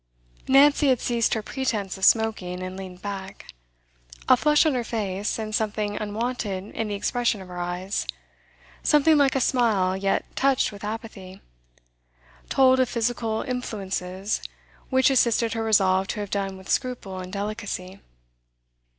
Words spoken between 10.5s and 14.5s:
with apathy, told of physical influences